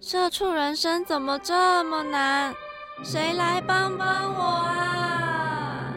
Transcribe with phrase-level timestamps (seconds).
[0.00, 2.54] 社畜人生怎么这么难？
[3.02, 5.92] 谁来帮帮我啊！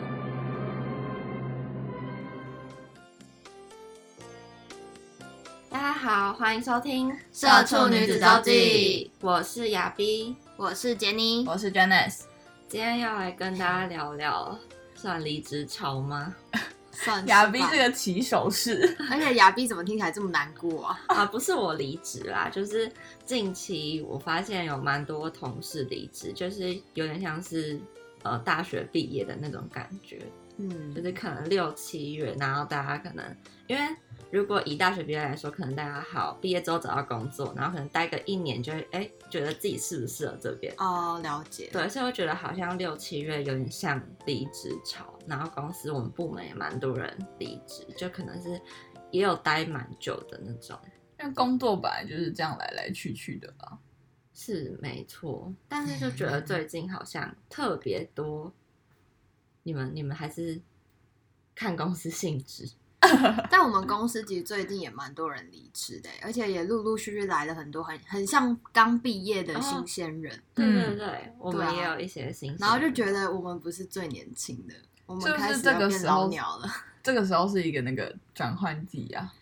[5.70, 12.22] 大家好，欢迎收听《社畜女子周记》，我是亚逼，我是杰妮，我是 Janice。
[12.68, 14.58] 今天要来跟大家聊聊，
[14.96, 16.36] 算离职潮吗？
[16.92, 21.00] 算亚逼这个起手式，而且亚逼怎么听起来这么难过啊？
[21.08, 22.92] 啊，不是我离职啦，就是
[23.26, 27.80] 近期我发现有蛮多同事离职，就是有点像是
[28.24, 30.20] 呃大学毕业的那种感觉，
[30.58, 33.26] 嗯，就是可能六七月，然后大家可能
[33.68, 33.82] 因为
[34.32, 41.70] 如果以大学毕业来说，可能大家好毕业之后找到工作，然后可能待个一年就会哎觉得自己适不适合这边，哦，了解。
[41.74, 48.60] 对，所以我觉得好像六七月有点像离职潮，然后公司我们部门也蛮多人离职，就可能是
[49.12, 50.80] 也有待蛮久的那种。
[51.20, 53.78] 因为工作本来就是这样来来去去的吧。
[54.34, 58.54] 是没错，但是就觉得最近好像特别多。
[59.64, 60.60] 你们你们还是
[61.54, 62.72] 看公司性质，
[63.52, 73.12] 但我们公司其实最近也蛮多人离职的，而且也陆陆续续来了很多很很像刚毕业的新鲜人，对嗯对对，我们也有一些新然后就觉。
[73.12, 74.74] 得我们不是最年轻的，
[75.06, 76.68] 我们开始要变这个时候老鸟了，
[77.04, 79.34] 这个时候是一个那个转换季啊，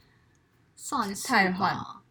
[0.75, 1.75] 算是太换。
[1.75, 2.01] 吧。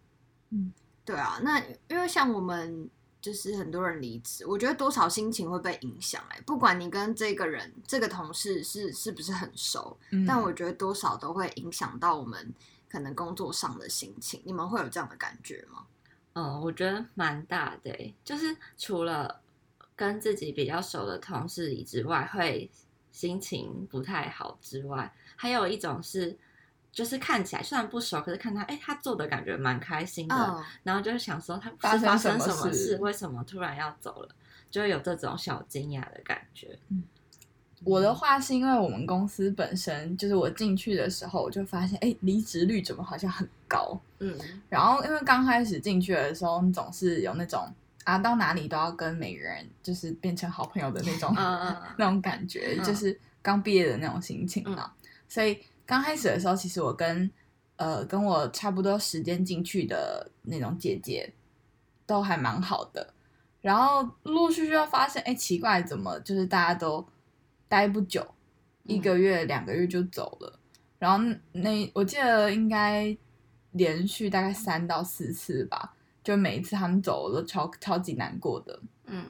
[0.50, 0.72] 嗯，
[1.05, 2.88] 对啊，那因为像我们
[3.28, 12.55] 就是很多人离职，我觉得多少心情会被影响哎、不管你跟这个人、这个同事是是不是很熟，嗯但我觉得多少都会影响到我们
[12.88, 14.40] 可能工作上的心情。
[14.44, 15.84] 你们会有这样的感觉吗？
[16.33, 19.42] 嗯，我觉得蛮大的欸，就是除了
[19.94, 22.70] 跟自己比较熟的同事离之外，会
[23.12, 26.34] 心情不太好之外，还有一种是，
[26.92, 34.28] 就是看起来虽然不熟，可是看他，哎、他做的感觉蛮开心的，嗯，然后就是想说他发生什么事为什么突然要走了，
[34.70, 36.78] 就会有这种小惊讶的感觉。
[37.84, 43.96] 我的话是因为我们公司本身就是我进去的时候，我就发现，哎，离职率怎么好像很高？
[44.18, 44.36] 嗯，
[44.68, 47.72] 然后因为刚开始进去的时候，你总是有那种
[48.02, 51.32] 啊，到哪里都要跟每个人就是变成好朋友的那种
[51.96, 52.84] 那种感觉，嗯。
[52.84, 54.92] 就是刚毕业的那种心情啊。
[55.28, 57.30] 所以刚开始的时候，其实我跟
[57.76, 61.32] 呃跟我差不多时间进去的那种姐姐
[62.04, 63.14] 都还蛮好的，
[63.62, 67.08] 然后陆陆续续要发现，哎，奇怪，怎么就是大家都
[67.68, 68.22] 待不久，
[68.82, 70.58] 一个月、两个月就走了。
[70.98, 73.16] 然后那我记得应该
[73.70, 78.78] 连续大概三到四次吧，就每一次他们走，我都超超级难过的。
[79.06, 79.24] 嗯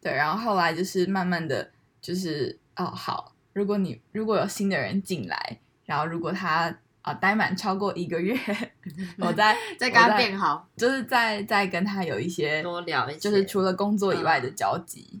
[0.00, 1.70] 对，然后后来就是慢慢的
[2.00, 8.38] 就是哦好，如果你如果有新的人进来，然后如果他啊、待满超过一个月，
[9.16, 15.18] 我 再再跟他我变好，就是再再跟他有一些多聊一些就是除了工作以外的嗯交集。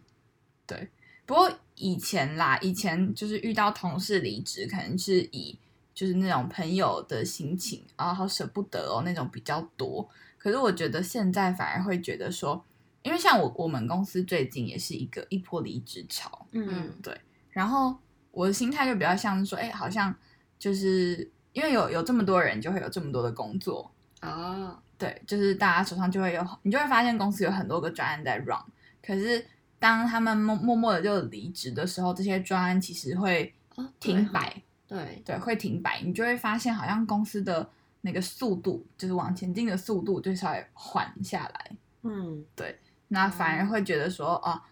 [0.66, 0.88] 对，
[1.24, 5.58] 不过以前啦，以前就是遇到同事离职，可能是以
[5.94, 10.06] 就是那种朋友的心情啊，好舍不得哦那种比较多。
[10.36, 12.62] 可是我觉得现在反而会觉得说，
[13.02, 17.18] 因为像我我们公司最近也是一个一波离职潮，嗯，对
[17.48, 17.96] 然后
[18.30, 20.14] 我的心态就比较像是说，哎，好像
[20.58, 23.90] 就是因为有有这么多人，就会有这么多的工作，
[24.22, 28.62] 哦，对，就是大家手上就会有，你就会发现公司有很多个专案在 run，
[29.02, 29.44] 可是
[29.78, 33.54] 当他们默默默的就离职的时候，这些专案其实会
[33.98, 37.68] 停摆，对，对，会停摆，你就会发现好像公司的
[38.02, 41.70] 那个速度，就是往前进的速度就稍微缓下来，
[42.02, 42.78] 嗯，对
[43.08, 44.62] 那反而会觉得说，啊，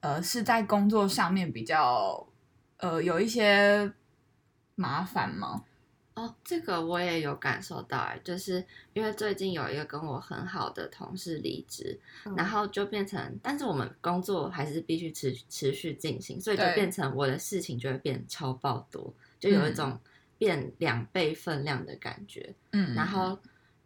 [0.00, 2.26] 呃，是在工作上面比较，
[2.84, 3.90] 呃，有一些
[4.74, 5.64] 麻烦吗？
[6.12, 19.98] 哦，这个我也有感受到，哎，就是因为最近有一个跟我很好的同事离职，嗯然后就变成，但是我们工作还是必须持持续进行，所以就变成我的事情就会变超爆多，就有一嗯种
[20.36, 22.54] 变两倍分量的感觉。
[22.72, 23.38] 嗯，然后，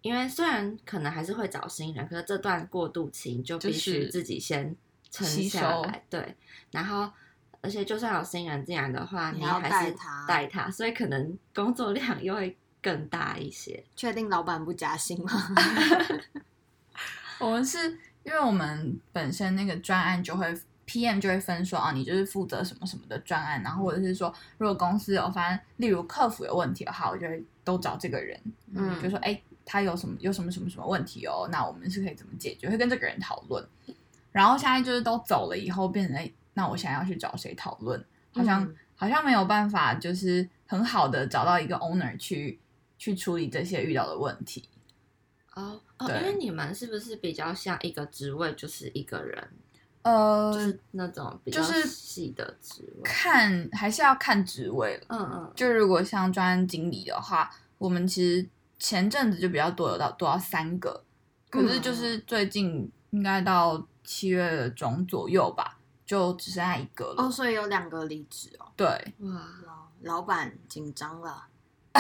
[0.03, 4.75] 因为虽然可能还是会找新人，可是这段过渡期你就必须自己先
[5.09, 6.35] 撑下来，对，
[6.73, 7.09] 然后。
[7.61, 13.83] 而且就算有新人进来的话，你还是带他带他，所以可能工作量又会更大一些。
[13.97, 15.31] 确定老板不加薪吗？
[17.41, 17.91] 我们是
[18.25, 20.47] 因为我们本身那个专案就会
[20.87, 28.41] PM 就会分说啊，你就是负责什么什么的专案，然后或者是说，如果公司有发现，例如客服有问题的话，我就会都找这个人，
[28.75, 33.65] 嗯就说哎，他有什么有什么什么什么问题哦，那我们是可以怎么解决，会跟这个人讨论。
[34.33, 38.05] 然后现在就是都走了以后，变成哎，那我想要去找谁讨论？
[38.35, 42.59] 好像、嗯好像没有办法，就是很好的找到一个 owner 去
[42.99, 44.69] 去处理这些遇到的问题。
[45.55, 49.49] 哦哦，因为你们是不是比较像一个职位就是一个人，
[50.03, 53.03] 呃，就是那种比较就是细的职位？
[53.05, 55.07] 看还是要看职位了。
[55.11, 58.45] 嗯嗯，就如果像专案经理的话，我们其实
[58.81, 61.05] 前阵子就比较多，有到多到三个，
[61.51, 65.78] 可是就是最近应该到七月中左右吧，
[66.09, 67.23] 就只剩下一个了。
[67.23, 68.67] 哦，所以有两个离职哦。
[68.75, 68.87] 对，
[69.19, 69.31] 哇，
[69.67, 71.47] 老老板紧张了。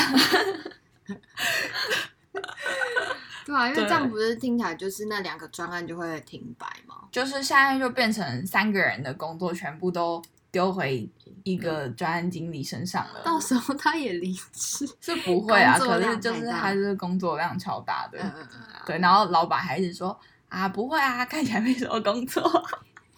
[3.44, 6.96] 对啊，因为对这样不是听起来就是那两个专案就会停摆吗？
[7.12, 11.06] 就是现在就变成三个人的工作全部都丢回
[11.44, 13.20] 一个专案经理身上了。
[13.22, 14.88] 到时候他也离职。
[15.00, 18.82] 是不会啊，可是就是他就是工作量超大的，嗯嗯嗯。
[18.86, 20.18] 对，然后老板还一直说
[20.48, 22.42] 啊不会啊，看起来没什么工作，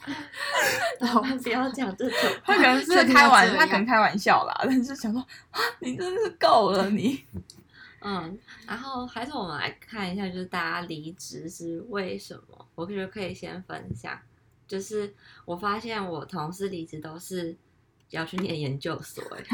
[1.43, 5.21] 不要讲这种他可能是开玩，笑他可能开玩笑啦，但是想说
[5.51, 7.25] 啊，你真是够了你。
[8.03, 12.67] 嗯，然后还是我们来看一下，就是大家离职是为什么？
[12.75, 14.19] 我觉得可以先分享，
[14.67, 15.15] 就是
[15.45, 17.55] 我发现我同事离职都是
[18.09, 19.45] 要去念研究所、欸，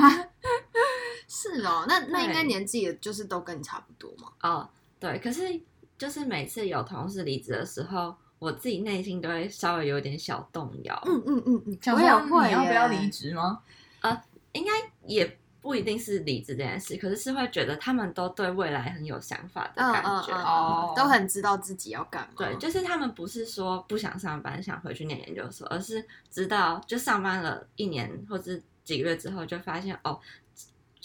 [1.28, 4.30] 是哦，那那应该年纪也就是都跟你差不多嘛。
[4.42, 4.70] 哦，
[5.00, 5.60] 对，可是
[5.98, 13.10] 就是每次有同事离职的时候，我自己内心都会稍微有点小动摇，嗯嗯嗯嗯，我也会你要不要耶离？
[13.10, 13.60] 职吗？
[14.00, 14.22] 呃
[14.52, 14.70] 应该
[15.06, 20.32] 也不一定是离职这件事，可是是会觉得他们都对未来很有想法的嗯感觉。
[20.32, 22.34] 嗯嗯，哦都很知道自己要干嘛。
[22.36, 28.52] 对，就是他们不是说不想上班，想回去念研究所，而是知道就上班了一年或者
[28.84, 30.18] 几个月之后，就发现哦，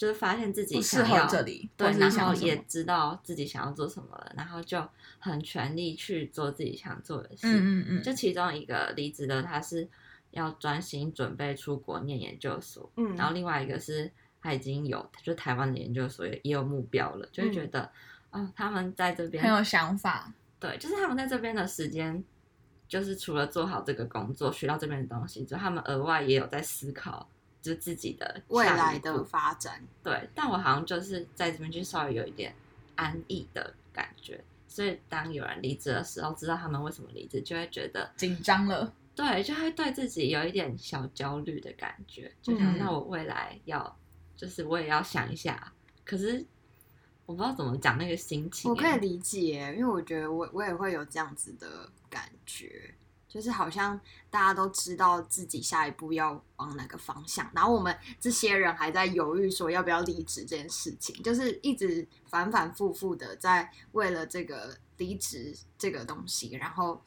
[0.02, 4.84] 就是发现自己不适合这里，对，然后也知道自己想要做什么了，然后就
[5.20, 7.42] 很全力去做自己想做的事。
[7.46, 9.88] 嗯嗯嗯，就其中一个离职的，他是
[10.32, 14.10] 要专心准备出国念研究所，嗯然后另外一个是
[14.40, 17.88] 他已经有，就台湾的研究所也也有目标了，就会觉得，
[18.32, 20.34] 哦，他们在这边很有想法。
[20.58, 22.24] 对，就是他们在这边的时间，
[22.88, 27.28] 就是除了做好这个工作，学到这边的东西之后，他们额外也有在思考，
[27.62, 29.82] 就自己的未来的发展。
[30.02, 32.54] 对，但我好像就是在这边就稍微有一点
[32.96, 43.98] 安逸的感觉，所以当有人离职的时候，知道他们为什么离职，就会觉得紧张了，对，就会对自己有一点小焦虑的感觉，就想、嗯那我未来要，
[44.36, 45.72] 就是我也要想一下，
[46.04, 46.44] 可是
[47.24, 52.94] 我不知道怎么讲那个心情欸，我可以理解，因为我觉得我我也会有这样子的感觉，
[53.32, 53.98] 就是好像
[54.28, 67.02] 大家都知道自己下一步要往哪个方向，然后我们这些人还在犹豫说要不要离职这件事情，就是一直反反复复的在为了这个离职这个东西，然后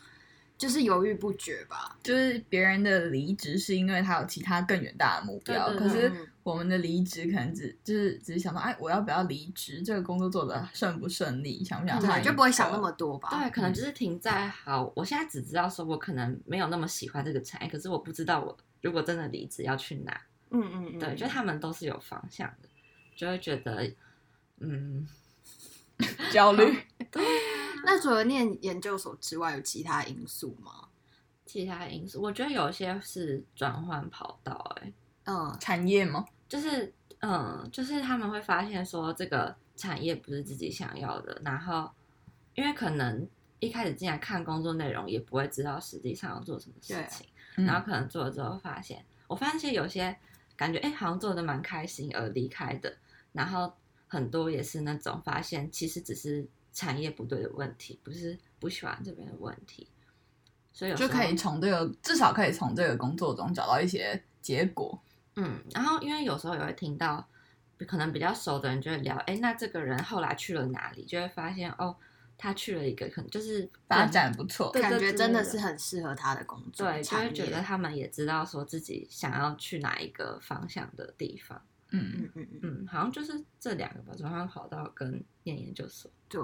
[0.57, 1.97] 就是犹豫不决吧。
[2.03, 9.81] 就是别人的离职是因为他有其他更远大的目标，对对对可是我们的离职可能只就是只是想到，哎，我要不要离职？
[9.81, 11.63] 这个工作做的顺不顺利？
[11.63, 13.29] 想不想就不会想那么多吧。
[13.31, 20.21] 对，可能就是停在好，我现在只知道说我可能没有那么喜欢这个产业，可是我不知道我如果真的离职要去哪。
[20.51, 22.69] 嗯嗯嗯，对，就他们都是有方向的，
[23.15, 23.91] 就会觉得，
[24.59, 25.05] 嗯，
[26.31, 26.77] 焦虑。
[27.85, 30.89] 那除了念研究所之外，有其他因素吗？
[31.45, 34.93] 其他因素，我觉得有些是转换跑道、欸，
[35.25, 36.25] 嗯产业吗？
[36.49, 41.89] 就是嗯，就是他们会发现说这个产业不是自己想要的，然后
[42.55, 43.27] 因为可能
[43.59, 47.27] 一开始进来看工作内容，也不会知道实际上要做什么事情，
[47.57, 50.15] 嗯然后可能做了之后发现，我发现有些
[50.55, 52.97] 感觉哎、好像做的蛮开心而离开的，
[53.31, 53.71] 然后
[54.07, 59.87] 很多也是那种发现其实只是产业不对的问题，不是不喜欢这边的问题，
[60.73, 65.01] 所以就可以从这个至少可以从这个工作中找到一些结果。
[65.37, 67.25] 嗯，然后因为有时候也会听到，
[67.87, 71.05] 可能比较熟的人就会聊，哎，那这个人后来去了哪里？
[71.05, 71.95] 就会发现哦，
[72.37, 81.61] 他去了一个可能就是发展不错，感觉真的是很适合他的工作，对，就会觉得他们也知道说自己想要去哪一个方向的地方。
[81.91, 86.11] 嗯，嗯嗯嗯，嗯，好像就是这两个吧，转换跑道跟念研究所。
[86.27, 86.41] 对。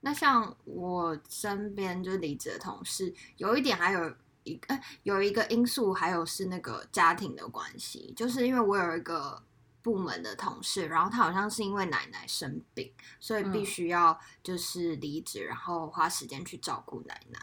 [0.00, 4.14] 那像我身边就是离职的同事，有一点还有
[4.44, 9.42] 一个、呃有一个因素，还有是那个家庭的关系，就是因为我有一个
[9.82, 17.40] 部门的同事，然后他好像是因为奶奶生病，所以必嗯须要就是离职，然后花时间去照顾奶奶。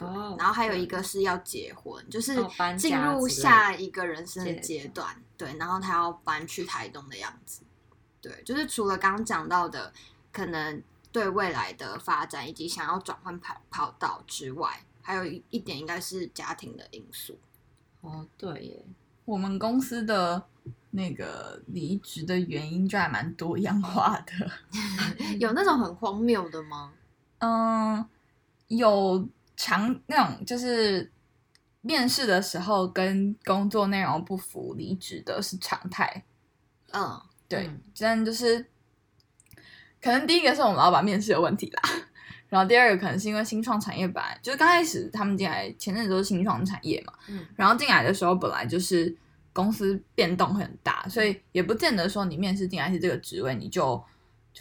[0.00, 2.36] 哦，然后还有一个是要结婚，就是
[2.78, 5.20] 进入下一个人生的阶阶段。
[5.36, 7.62] 对，然后他要搬去台东的样子。
[8.20, 9.92] 对，就是除了刚刚讲到的，
[10.30, 17.38] 可能对未来的发展以及想要转换跑跑道之外，还有一一点应该是家庭的因素。
[18.00, 18.84] 哦，对耶，
[19.24, 20.44] 我们公司的
[20.90, 24.32] 那个离职的原因就还蛮多样化的。
[25.40, 26.92] 有那种很荒谬的吗？
[27.38, 28.08] 嗯，
[28.68, 31.10] 有常那种就是
[31.80, 36.24] 面试的时候跟工作内容不符离职的是常态。
[36.92, 38.64] 嗯，对嗯，真的就是
[40.00, 41.82] 可能第一个是我们老板面试有问题啦，
[42.48, 49.14] 然后第二个可能是因为新创产业本来就是刚开始他们进来前阵子都是新创产业嘛，嗯然后进来的时候本来就是
[49.52, 54.02] 公司变动会很大，所以也不见得说你面试进来是这个职位你就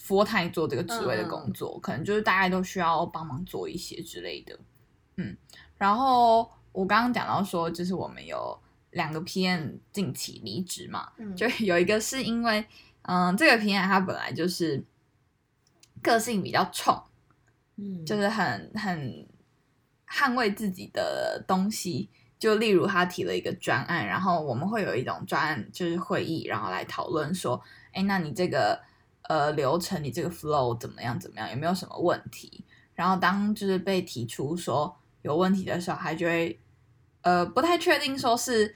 [0.06, 4.58] full time 做这个职位的工作，可能就是大概都需要帮忙做一些之类的。
[5.18, 5.36] 嗯，
[5.78, 8.60] 然后我刚刚讲到说，就是我们有
[8.92, 12.64] 两个 PM 近期离职嘛，嗯就有一个是因为，
[13.04, 14.84] 嗯，这个 PM 他本来就是
[16.12, 17.00] 个性比较冲，
[17.76, 19.28] 嗯就是很很
[20.10, 22.10] 捍卫自己的东西。
[22.40, 27.60] 就例如他提了一个专案，然后我们会有一种专案就是会议，然后来讨论说，
[27.94, 28.80] 哎，那你这个
[29.24, 32.64] 呃流程，你这个 flow 怎么样怎么样，有没有什么问题？
[32.94, 36.60] 然后当就是被提出说有问题的时候，他就会
[37.22, 38.76] 呃不太确定说是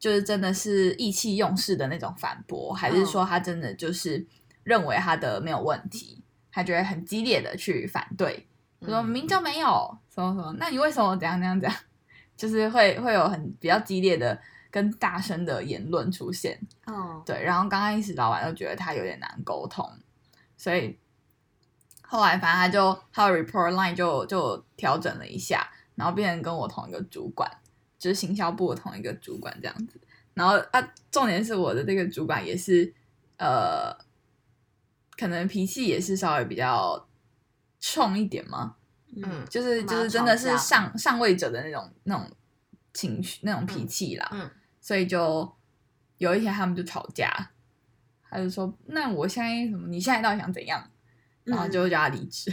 [0.00, 4.26] 就是真的是意气用事的那种反驳，还是说他真的就是
[4.64, 6.24] 认为他的没有问题，
[6.56, 8.46] 他就会很激烈的去反对，
[8.80, 9.68] 就说明就没有
[10.08, 11.78] 什么什么，那你为什么怎样怎样怎样？
[12.34, 19.86] 就是会会有很比较激烈的跟大声的言论出现，哦，对，然后刚开始老板就觉得他有点难沟通，
[20.56, 20.98] 所以
[22.00, 27.50] 后来反正他就他的 report line 就就调整了一下，然后变成跟我同一个主管，
[27.98, 30.00] 就是行销部的同一个主管这样子。
[30.32, 32.90] 然后啊，重点是我的这个主管也是
[33.36, 33.94] 呃，
[35.16, 37.06] 可能脾气也是稍微比较
[37.80, 38.76] 冲一点嘛，
[39.16, 42.30] 嗯就是就是真的是上上位者的那种那种
[42.92, 45.50] 情绪那种脾气啦，嗯所以就
[46.18, 47.50] 有一天他们就吵架，
[48.30, 49.88] 他就说：“那我现在什么？
[49.88, 50.90] 你现在到底想怎样？”
[51.44, 52.52] 然后就叫他离职，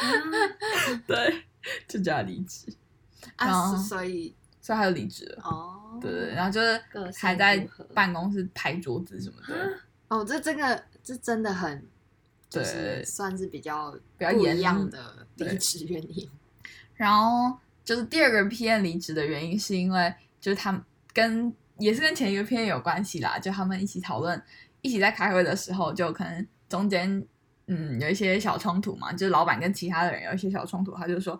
[1.06, 1.44] 对，
[1.88, 2.66] 就叫他离职，
[3.38, 5.42] 然啊，后所以所以他就离职了。
[5.42, 6.80] 哦，对对，对然后就是
[7.16, 7.56] 还在
[7.94, 9.78] 办公室拍桌子什么的，
[10.08, 11.86] 哦，这这个这真的很，
[12.48, 16.28] 就是算是比较比较严不一样的离职原因。
[16.94, 20.82] 然后就是第二个 PM 离职的原因，是因为就是他们
[21.12, 24.42] 跟也是跟前一个 PM 有关系啦，就他们一起讨论，
[24.80, 27.22] 一起在开会的时候，就可能中间
[27.66, 31.38] 嗯有一些小冲突嘛，就是老板跟其他的人有一些小冲突，他就说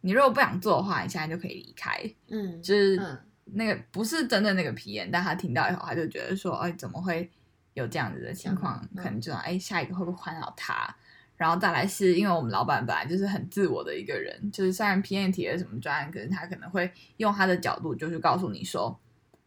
[0.00, 7.28] 你如果不想做的话，你现在就可以离开，嗯，就是嗯那个不是真的那个 PM，但他听到以后，他就觉得说，哎，怎么会
[7.74, 8.80] 有这样子的情况？
[8.94, 10.94] 嗯可能就哎，下一个会不会换到他？
[11.36, 18.96] 然后再来是因为我们老板本来就是很自我的一个人，就是虽然 P N 提了什么专案，可是他可能会用他的角度，就是告诉你说，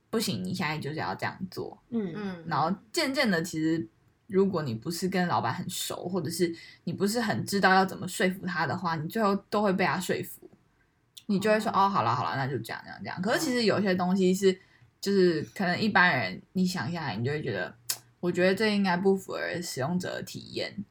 [0.10, 1.82] 不行，你现在就是要这样做。
[1.89, 3.88] 嗯嗯，然后渐渐的，其实
[4.27, 6.53] 如果你不是跟老板很熟，或者是
[6.84, 10.50] 你不是很知道要怎么说服他的话，你最后都会被他说服。
[11.27, 13.22] 你就会说哦，好了好了，那就这样这样这样。
[13.22, 14.55] 可是其实有些东西是，
[15.01, 17.74] 就是可能一般人你想下来，你就会觉得，
[18.25, 20.84] 我觉得这应该不符合使用者的体验。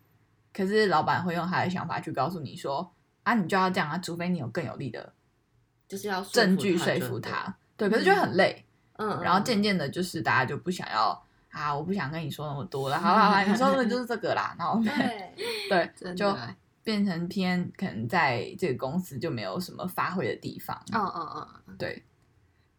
[0.53, 2.89] 可是老板会用他的想法去告诉你说，
[3.25, 5.13] 啊，你就要这样啊，除非你有更有力的
[5.89, 7.53] 就是要证据说服他。
[7.77, 8.65] 对，可是就很累。
[8.99, 14.81] 嗯，然后嗯渐渐的，就是大家就不想要啊，我不想跟你说那么多了， 好了好了，你说的就是这个啦，然后
[15.69, 16.33] 对，对，就
[16.85, 22.05] 变成偏可能在这个公司就没有什么发挥的地方，嗯嗯嗯，对，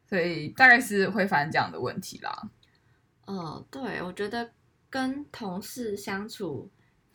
[0.07, 2.49] 所以大概是会发生这样的问题啦。
[3.27, 4.49] 嗯，对，我觉得
[4.89, 6.69] 跟同事相处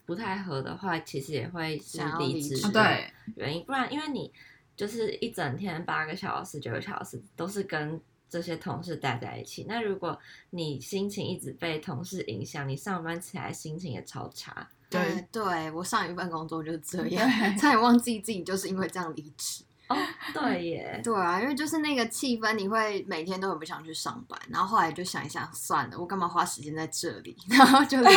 [0.05, 3.01] 不太合的话，其实也会是想要离离职职的
[3.37, 4.33] 原因，不然因为你
[4.77, 10.19] 就是一整天八个小时、九个小时都是跟这些同事待在一起，那如果
[10.51, 14.69] 你心情一直被同事影响，你上班起来心情也超差。
[14.89, 19.63] 对哎对我上一份工作就是这样，差点忘记自己就是因为这样离职。
[19.91, 19.97] 哦，
[20.33, 28.15] 对耶，对啊，因为就是那个气氛，你会每天都很不想去上班，然后后来就想一想，算了，我干嘛花时间在这里， 然后就离职，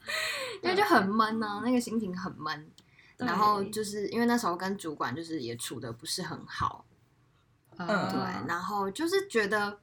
[0.64, 2.70] 因为就很闷呢、那个心情很闷。
[3.18, 6.86] 然后就是因为那时候跟主管就是也处的不是很好，
[7.76, 7.86] 嗯。
[8.10, 8.18] 对，
[8.48, 9.78] 然后就是觉得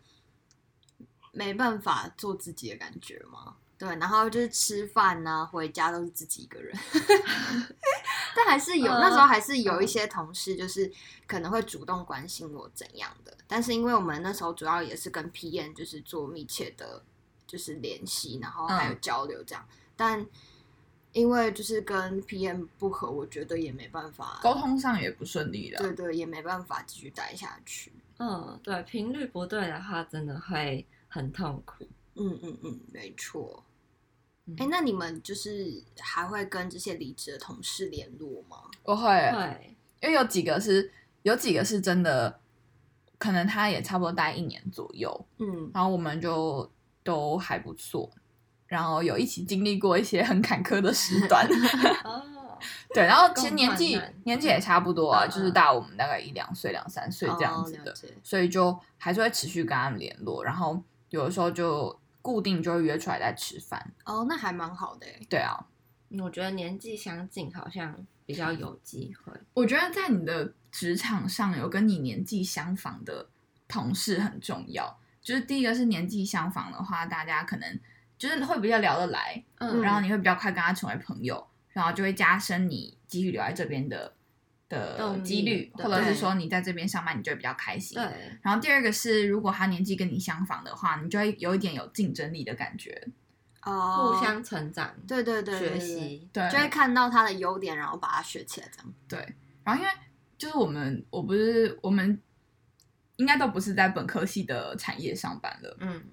[1.31, 3.55] 没办法做自己的感觉嘛。
[3.77, 6.75] 对，然后就是吃饭呢、回家都是自己一个人。
[8.35, 10.91] 但还是有，嗯那时候还是有一些同事，就是
[11.25, 13.35] 可能会主动关心我怎样的。
[13.47, 17.03] 但是因为我们那时候主要也是跟 PM 就是做密切的，
[17.45, 19.63] 就是联系，然后还有嗯交流这样。
[19.95, 20.25] 但
[21.13, 25.79] 因为就是跟 PM 不合，我觉得也没办法沟通上也不顺利了。
[25.79, 27.91] 对对，也没办法继续待下去。
[28.19, 31.87] 嗯，对，频率不对的话，真的会很痛苦。
[32.19, 33.63] 嗯嗯嗯，没错。
[34.45, 38.57] 嗯哎、那你们就是还会跟这些离职的同事联络吗？
[38.83, 40.89] 我会，会，因为有几个是
[41.23, 42.39] 有几个是真的，
[43.17, 46.71] 可能他也差不多待一年左右，嗯，然后我们就
[47.03, 48.09] 都还不错，
[48.67, 51.45] 然后有一起经历过一些很坎坷的时段。
[52.05, 52.23] 哦，
[52.93, 61.93] 对，然后其实年纪年纪也差不多啊，嗯就是大我们大概一两岁、两三岁这样子的，哦所以就还是会持续跟他们联络，然后有的时候就
[62.27, 63.93] 固定就会约出来再吃饭。
[64.03, 65.17] 哦，那还蛮好的哎。
[65.29, 65.65] 对啊，
[66.19, 69.31] 我觉得年纪相近好像比较有机会。
[69.53, 73.29] 我觉得在你的职场上有跟你年纪相仿的
[73.65, 74.99] 同事很重要。
[75.21, 77.79] 就是第一个是年纪相仿的话，大家可能
[78.17, 84.13] 就是会比较聊得来，嗯然后你会比较快跟他成为朋友，然后就会加深你继续留在这边的
[84.69, 87.95] 的几率，或者是说你在这边上班，你就会比较开心。
[87.95, 88.03] 对，
[88.41, 93.07] 然后第二个是，如果他年纪跟你相仿的话，你就会有一点有竞争力的感觉。
[93.63, 96.29] 哦，互相成长，对对对对学习。
[96.31, 98.93] 对，就会看到他的优点，然后把它学起来，这样。
[99.07, 99.93] 对，然后因为
[100.37, 102.21] 就是我们，我不是我们
[103.17, 106.03] 应该都不是在本科系的产业上班的，嗯，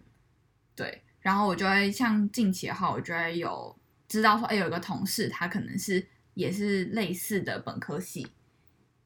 [0.74, 1.02] 对。
[1.20, 3.74] 然后我就会像近期的话，我就会有
[4.06, 8.26] 知道说，哎，有一个同事他可能是也是类似的本科系，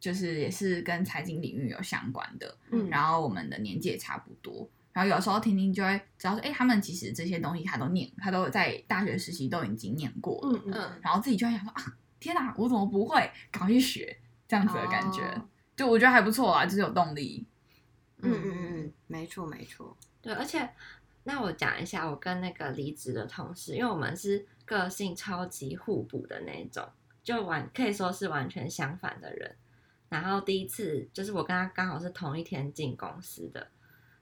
[0.00, 4.68] 就是也是跟财经领域有相关的，嗯然后我们的年纪也差不多。
[4.92, 13.20] 然后有时候婷婷就会知道说，哎，他们其实这些东西他都念，他都在大学实习都已经念过了，嗯嗯，嗯然后自己就会想说啊，天哪，我怎么不会？
[13.52, 17.46] 赶快去学，这样子的感觉，哦就我觉得还不错啊，就是有动力。
[18.22, 19.96] 嗯嗯嗯嗯，没错没错。
[20.20, 20.68] 对，而且
[21.22, 26.84] 那我讲一下，我跟那个离职的同事，因为我们是个性超级互补的那种，
[27.22, 29.54] 就完可以说是完全相反的人。
[30.08, 33.66] 然后第一次就是我跟他刚好是同一天进公司的，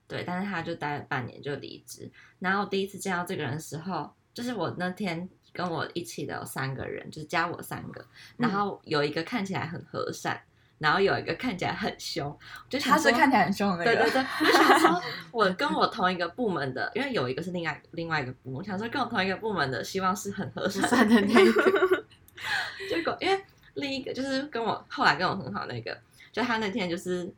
[0.09, 2.11] 对，但是他就待了半年就离职。
[2.39, 8.05] 然后第一次见到这个人的时候，就是我那天跟我一起的有三个人，就是加我三个，
[8.37, 10.41] 然后有一个看起来很和善，
[10.79, 22.05] 然后有一个看起来很凶，我就想说他是看起来很凶的那个，对对对，我想说， 我跟我同一个部门的，因为有一个是另外另外一个部门，我想说跟我同一个部门的，希望是很和善算的那个，
[22.91, 23.45] 结果因为
[23.77, 25.97] 另一个就是跟我后来跟我很好那个，
[26.33, 27.33] 就他那天就是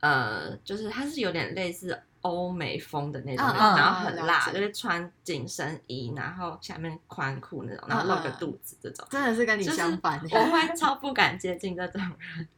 [0.00, 9.06] 呃，就是他是有点类似欧美风的那种，嗯嗯然后很辣，就是穿紧身衣，然后下面宽裤那种，然后露个肚子这种。
[9.10, 10.20] 真的是跟你相反。
[10.30, 12.48] 我会超不敢接近这种人。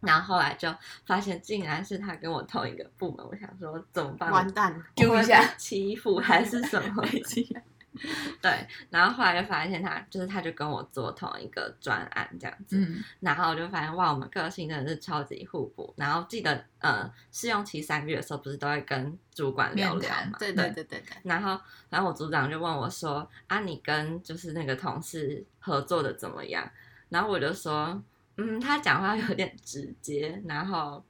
[0.00, 0.72] 然后后来就
[1.06, 4.30] 发现，竟然是他跟我同一个部门，我想说怎么办？
[4.30, 7.04] 完蛋，我会丢一下欺负还是什么？
[8.42, 15.92] 对，然后后来就发现他就是他就跟我做同一个专案这样子，嗯，然后我就发现哇，我们个性真的是超级互补。
[15.96, 20.38] 然后记得呃试用期三个月的时候，不是都会跟主管聊聊嘛？
[20.38, 26.68] 对对对对对，然后，然后我组长就问我说：“啊，你跟就是那个同事合作的怎么样？”
[27.10, 28.02] 然后我就说
[28.36, 31.02] ：“嗯，他讲话有点直接，然后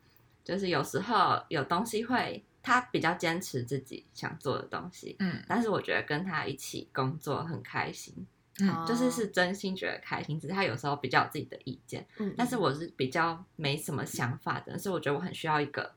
[0.45, 8.27] 就是有时候有东西会，他比较坚持自己想做的东西，嗯但是我觉得跟他一起工作很开心，
[8.61, 10.39] 嗯就是是真心觉得开心。
[10.39, 15.91] 只是他有时候比较有自己的意见，嗯，但是我是比较没什么想法的，所以我觉得我很需要一个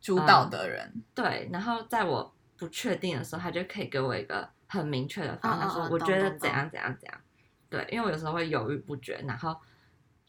[0.00, 7.20] 主导的人，对，然后在我不确定的时候，他就可以给我一个很明确的方案，说我觉得怎样怎样怎样。
[7.68, 9.54] 对，因为我有时候会犹豫不决，然后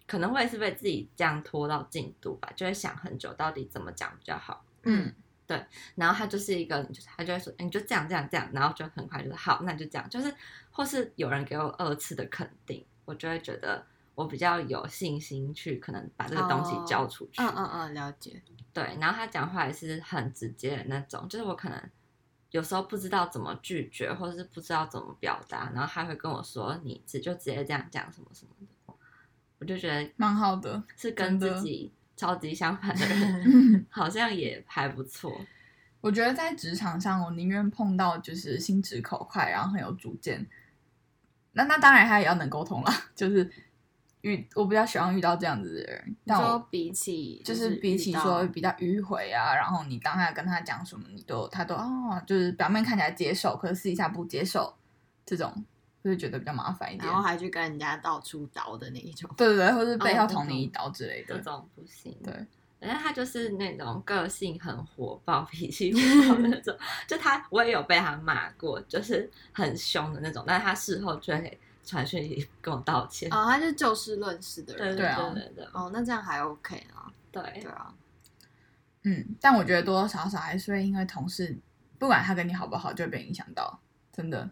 [0.05, 4.65] 可能会是被自己这样拖到进度吧，就会想很久，到底怎么讲比较好。
[4.83, 5.13] 嗯
[5.95, 10.33] 然后他就是一个，就是他就会说，你就这样这样这样，然后就很快就是好，那就这样，就是
[10.71, 17.41] 或是有人给我二次的肯定，我就会觉得我比较有信心去可能把这个东西哦交出去。
[17.41, 18.41] 嗯嗯嗯，了解。
[18.73, 21.81] 对，然后他讲话也是很直接的那种，就是我可能
[22.51, 28.93] 有时候不知道怎么拒绝，或者是不知道怎么表达，然后他会跟我说你直就直接这样讲什么什么的，
[29.59, 30.83] 我就觉得蛮好的。
[30.95, 35.31] 是跟自己超级相反的人， 好像也还不错。
[36.01, 40.45] 我觉得在职场上，我宁愿碰到就是心直口快，然后很有主见。
[41.53, 43.49] 那那当然他也要能沟通啦，就是
[44.21, 46.03] 遇我比较喜欢遇到这样子的人。
[46.07, 54.75] 你但我比起就是比起说比较迂回啊，然后你当下跟他讲什么，你都他都哦，就是表面看起来接受，可是私底下不接受
[55.25, 55.65] 这种，
[56.03, 57.15] 就会觉得比较麻烦一点然。
[57.15, 59.29] 后还去跟人家到处刀的那一种。
[59.35, 61.35] 对对对，或是背后捅你一刀之类的。
[61.35, 62.15] 这种不行。
[62.23, 62.33] 对，
[62.79, 66.77] 反正他就是那种个性很火爆、 脾气火爆的那种。
[67.07, 73.31] 就他，我也有被他骂过，就是很凶的那种，但是他事后就会传讯息跟我道歉。
[73.33, 74.95] 哦，他是就事论事的人。
[74.95, 77.11] 对啊对对对哦，那这样还 OK 啊。
[77.31, 77.93] 对对啊，
[79.03, 81.55] 嗯，但我觉得多多少少还是会因为同事，
[81.99, 83.79] 不管他跟你好不好，就会被影响到。
[84.11, 84.49] 真的，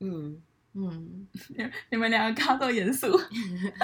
[0.00, 0.40] 嗯，
[0.80, 1.26] 嗯，
[1.90, 3.08] 你们两个刚刚都严肃。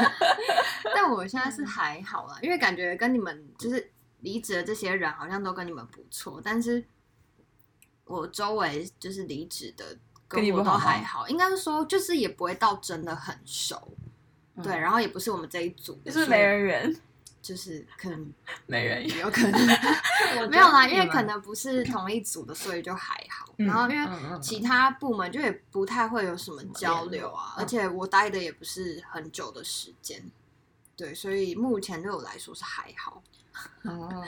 [0.95, 6.85] 但我现在是还好啦，因为感觉跟你们就是离职的这些人好像都跟你们不错，但是
[8.05, 10.79] 我周围就是离职的我都跟你不好吗？
[10.79, 13.97] 还好，应该是说就是也不会到真的很熟，
[14.63, 14.81] 对，嗯。
[14.81, 16.97] 然后也不是我们这一组的，就是没人缘，
[17.45, 18.33] 就是可能
[18.67, 19.19] 没人缘。
[19.19, 19.67] 有可能
[20.49, 23.53] 没有啦，因为可能不是同一组的，所以就还好。
[23.59, 30.25] 嗯然后因为其他部门就也不太会有什么交流啊，嗯而且我待的也不是很久的时间，
[30.97, 33.23] 对，所以目前对我来说是还好。
[33.83, 34.25] 哦，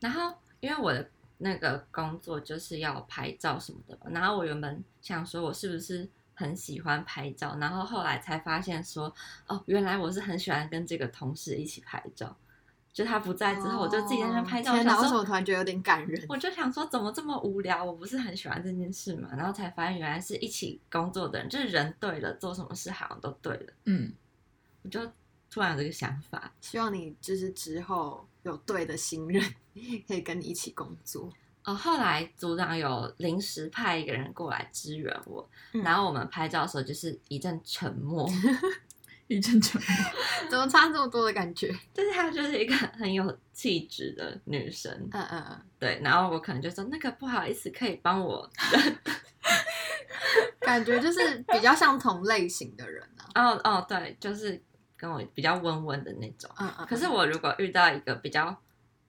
[0.00, 9.12] 然后因为我的那个工作就是要拍照什么的，然后我原本想说我是不是很喜欢拍照，然后后来才发现说，
[9.48, 12.36] 哦，原来我是很喜欢跟这个同事一起拍照，
[12.92, 16.24] 就他不在之后，我就自己在那拍照，哦天哪，我想说为什么突然觉得有点感人？
[16.28, 17.84] 我就想说，怎么这么无聊？
[17.84, 24.12] 我不是很喜欢这件事嘛，然后才发现原来是一起工作的人，就是人对了，做什么事好像都对了，嗯，
[24.82, 25.00] 我就
[25.50, 26.52] 突然有这个想法。
[26.60, 29.42] 希望你就是之后有对的新人
[30.06, 31.32] 可以跟你一起工作。
[31.68, 38.26] 哦，后来组长有临时派一个人过来支援我，嗯然后我们拍照的时候就是一阵沉默，
[39.28, 39.88] 一阵沉默。
[40.48, 41.70] 怎么差这么多的感觉？
[41.92, 48.48] 就是她就是一个很有气质的女生，嗯嗯嗯，对，然后我可能就说那个不好意思，可以帮我，
[50.60, 53.52] 感觉就是比较像同类型的人啊。
[53.52, 54.58] 哦哦，对，就是
[54.96, 56.50] 跟我比较温温的那种。
[56.58, 58.56] 嗯嗯，可是我如果遇到一个比较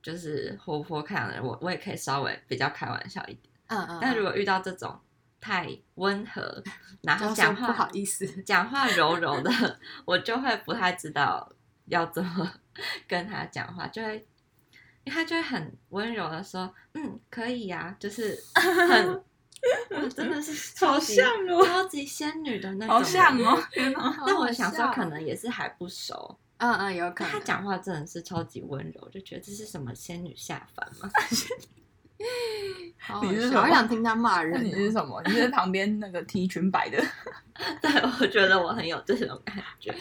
[0.02, 3.54] 就是活泼开朗的人，我我也可以稍微比较开玩笑一点。
[3.68, 5.00] 嗯嗯，但如果遇到这种
[5.42, 6.64] 太温和，
[7.02, 9.52] 然 后讲话不好意思，讲话柔柔的，
[10.06, 11.52] 我就会不太知道
[11.86, 12.52] 要怎么
[13.08, 14.26] 跟他讲话，就会，
[15.06, 19.14] 他就会很温柔的说，嗯，可以呀、就是很，
[19.92, 23.62] 哇真的是超好级像哦超级仙女的那种，好像哦，。
[23.72, 24.24] 天哪！
[24.26, 27.34] 但我想说，可能也是还不熟，嗯嗯，有可能。
[27.34, 31.10] 他讲话真的是超级温柔，就觉得这是什么仙女下凡吗？
[33.00, 34.92] 好好笑，你是什么我想听他骂那人你是哦。
[34.92, 35.22] 什么？
[35.26, 37.02] 你是旁边那个 T 裙摆的？
[37.82, 39.94] 对，我觉得我很有这种感觉。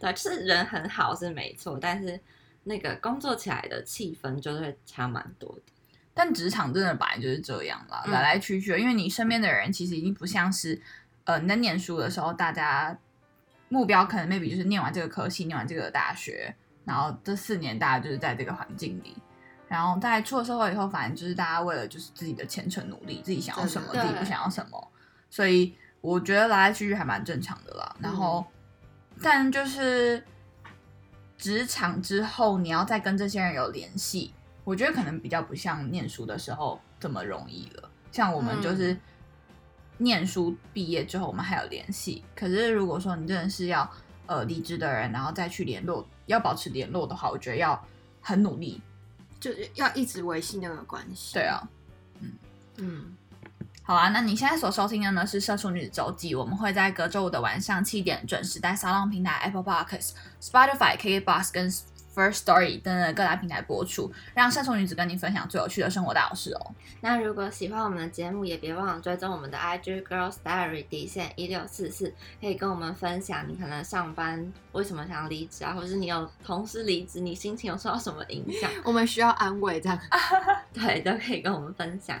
[0.00, 2.18] 对，就是人很好是没错，但是
[2.64, 5.72] 那个工作起来的气氛就会差蛮多的。
[6.14, 10.80] 但职场真的本来就是这样啦，嗯来来去去，因为你身边的人其实已经不像是，
[11.24, 12.98] 呃，你在念书的时候，大家
[13.70, 16.54] 目标可能 maybe 就是念完这个科系，念完这个大学，
[16.84, 19.16] 然后这四年大家就是在这个环境里，
[19.68, 24.92] 然后在出了社会以后，反正就是大家为了就是自己的前程努力，自己想要什么，自己不想要什么，
[25.30, 27.96] 所以我觉得来来去去还蛮正常的啦。
[28.00, 28.44] 然后，
[29.22, 30.22] 但就是
[31.38, 37.88] 职场之后，你要再跟这些人有联系，我觉得可能比较不像念书的时候这么容易了。
[38.10, 38.98] 像我们就是
[40.00, 42.24] 念书毕业之后，我们还有联系。
[42.34, 43.88] 可是如果说你真的是要
[44.26, 47.80] 呃离职的人，然后再去联络，要保持联络的话，我觉得要
[48.20, 48.80] 很努力。
[49.38, 51.32] 就是要一直维系那个关系。
[51.32, 51.66] 对，啊，
[52.20, 52.32] 嗯
[52.76, 53.16] 嗯，
[53.82, 61.72] 好啊，那你现在所收听的呢是《社畜女子周记》，我们会在隔周五的晚上七点准时在沙浪平台、Apple Podcasts、Spotify、KKBox 跟
[62.14, 66.74] First Story 等等各大平台播出，让社畜女子跟你分享最有趣的生活大小事哦。
[67.00, 79.98] 那如果喜欢我们的节目，也别忘了追踪我们的 IG Girls Diary 底线一六四四，可以跟我们分享你可能上班为什么想离职啊，或者是你有同事离职，你心情有受到什么影响， 我们需要安慰，这样。
[80.72, 82.18] 对，都可以跟我们分享。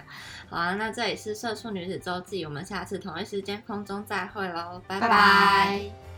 [0.48, 6.09] 好啊，那这里是社畜女子周记，我们下次同一时间空中再会喽，拜拜拜